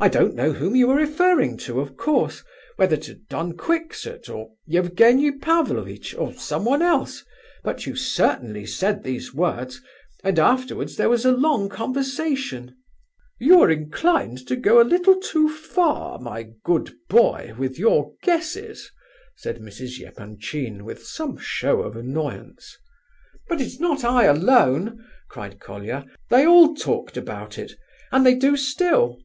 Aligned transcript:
I 0.00 0.06
don't 0.06 0.36
know 0.36 0.52
whom 0.52 0.76
you 0.76 0.86
were 0.86 0.94
referring 0.94 1.56
to, 1.56 1.80
of 1.80 1.96
course, 1.96 2.44
whether 2.76 2.96
to 2.98 3.14
Don 3.14 3.56
Quixote, 3.58 4.30
or 4.30 4.52
Evgenie 4.72 5.40
Pavlovitch, 5.40 6.14
or 6.14 6.34
someone 6.34 6.82
else, 6.82 7.24
but 7.64 7.84
you 7.84 7.96
certainly 7.96 8.64
said 8.64 9.02
these 9.02 9.34
words, 9.34 9.82
and 10.22 10.38
afterwards 10.38 10.94
there 10.94 11.08
was 11.08 11.24
a 11.24 11.32
long 11.32 11.68
conversation..." 11.68 12.76
"You 13.40 13.60
are 13.60 13.72
inclined 13.72 14.46
to 14.46 14.54
go 14.54 14.80
a 14.80 14.86
little 14.88 15.18
too 15.18 15.48
far, 15.48 16.20
my 16.20 16.50
good 16.62 16.94
boy, 17.10 17.56
with 17.58 17.76
your 17.76 18.12
guesses," 18.22 18.92
said 19.34 19.58
Mrs. 19.58 20.00
Epanchin, 20.00 20.84
with 20.84 21.04
some 21.08 21.36
show 21.38 21.80
of 21.80 21.96
annoyance. 21.96 22.76
"But 23.48 23.60
it's 23.60 23.80
not 23.80 24.04
I 24.04 24.26
alone," 24.26 25.04
cried 25.28 25.58
Colia. 25.58 26.06
"They 26.30 26.46
all 26.46 26.76
talked 26.76 27.16
about 27.16 27.58
it, 27.58 27.72
and 28.12 28.24
they 28.24 28.36
do 28.36 28.56
still. 28.56 29.18